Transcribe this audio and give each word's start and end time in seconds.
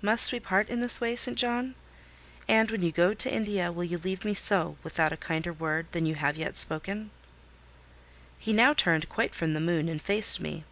"Must 0.00 0.32
we 0.32 0.40
part 0.40 0.68
in 0.70 0.80
this 0.80 1.00
way, 1.00 1.14
St. 1.14 1.38
John? 1.38 1.76
And 2.48 2.68
when 2.72 2.82
you 2.82 2.90
go 2.90 3.14
to 3.14 3.32
India, 3.32 3.70
will 3.70 3.84
you 3.84 3.96
leave 3.96 4.24
me 4.24 4.34
so, 4.34 4.76
without 4.82 5.12
a 5.12 5.16
kinder 5.16 5.52
word 5.52 5.86
than 5.92 6.04
you 6.04 6.16
have 6.16 6.36
yet 6.36 6.58
spoken?" 6.58 7.12
He 8.40 8.52
now 8.52 8.74
turned 8.74 9.08
quite 9.08 9.36
from 9.36 9.54
the 9.54 9.60
moon 9.60 9.88
and 9.88 10.02
faced 10.02 10.40
me. 10.40 10.64